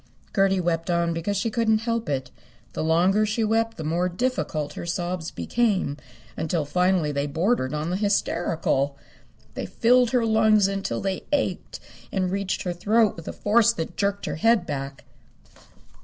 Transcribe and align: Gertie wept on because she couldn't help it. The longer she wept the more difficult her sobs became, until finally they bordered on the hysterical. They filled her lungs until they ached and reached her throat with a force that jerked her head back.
Gertie 0.35 0.59
wept 0.59 0.89
on 0.89 1.13
because 1.13 1.37
she 1.37 1.51
couldn't 1.51 1.77
help 1.81 2.09
it. 2.09 2.31
The 2.73 2.83
longer 2.83 3.23
she 3.23 3.43
wept 3.43 3.77
the 3.77 3.83
more 3.83 4.09
difficult 4.09 4.73
her 4.73 4.87
sobs 4.87 5.29
became, 5.29 5.95
until 6.35 6.65
finally 6.65 7.11
they 7.11 7.27
bordered 7.27 7.75
on 7.75 7.91
the 7.91 7.97
hysterical. 7.97 8.97
They 9.53 9.67
filled 9.67 10.09
her 10.09 10.25
lungs 10.25 10.67
until 10.67 11.01
they 11.01 11.27
ached 11.31 11.79
and 12.11 12.31
reached 12.31 12.63
her 12.63 12.73
throat 12.73 13.15
with 13.15 13.27
a 13.27 13.31
force 13.31 13.73
that 13.73 13.95
jerked 13.95 14.25
her 14.25 14.37
head 14.37 14.65
back. 14.65 15.05